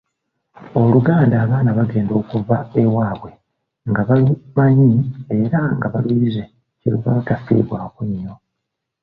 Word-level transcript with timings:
Oluganda 0.81 1.35
abaana 1.45 1.71
bagenda 1.77 2.13
okuva 2.21 2.57
ewaabwe 2.81 3.31
nga 3.89 4.01
balumanyi 4.07 4.93
era 5.39 5.59
nga 5.75 5.87
baluyize 5.93 6.43
kye 6.79 6.89
luva 6.93 7.09
lutafiibwako 7.15 8.01
nnyo. 8.07 8.33